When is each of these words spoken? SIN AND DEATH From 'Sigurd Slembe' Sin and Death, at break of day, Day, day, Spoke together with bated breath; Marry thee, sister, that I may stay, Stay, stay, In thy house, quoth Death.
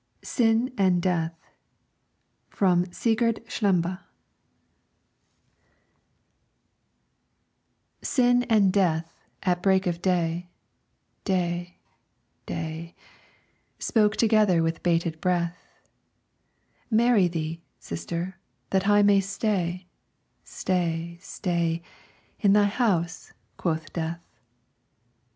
SIN 0.23 0.73
AND 0.79 0.99
DEATH 0.99 1.35
From 2.49 2.85
'Sigurd 2.91 3.43
Slembe' 3.47 3.99
Sin 8.01 8.41
and 8.49 8.73
Death, 8.73 9.13
at 9.43 9.61
break 9.61 9.85
of 9.85 10.01
day, 10.01 10.49
Day, 11.23 11.77
day, 12.47 12.95
Spoke 13.77 14.15
together 14.17 14.63
with 14.63 14.81
bated 14.81 15.21
breath; 15.21 15.67
Marry 16.89 17.27
thee, 17.27 17.61
sister, 17.77 18.39
that 18.71 18.87
I 18.87 19.03
may 19.03 19.19
stay, 19.19 19.87
Stay, 20.43 21.19
stay, 21.21 21.83
In 22.39 22.53
thy 22.53 22.65
house, 22.65 23.33
quoth 23.55 23.93
Death. 23.93 24.25